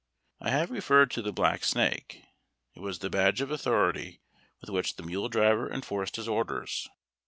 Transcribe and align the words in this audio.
I 0.39 0.49
have 0.49 0.71
referred 0.71 1.11
to 1.11 1.21
the 1.21 1.31
Black 1.31 1.63
Snake. 1.63 2.23
It 2.73 2.79
was 2.79 2.97
the 2.97 3.09
badge 3.11 3.39
of 3.39 3.51
authority 3.51 4.19
with 4.59 4.71
which 4.71 4.95
the 4.95 5.03
mule 5.03 5.29
driver 5.29 5.71
enforced 5.71 6.15
his 6.15 6.27
orders. 6.27 6.89